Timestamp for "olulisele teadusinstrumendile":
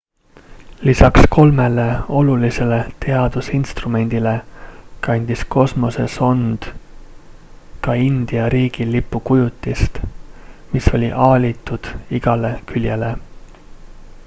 2.19-4.31